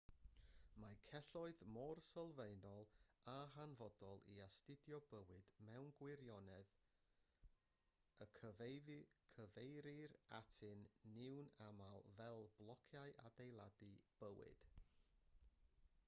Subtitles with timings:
[0.83, 2.87] mae celloedd mor sylfaenol
[3.33, 6.73] a hanfodol i astudio bywyd mewn gwirionedd
[8.27, 10.83] y cyfeirir atyn
[11.13, 13.93] nhw'n aml fel blociau adeiladu
[14.25, 14.69] bywyd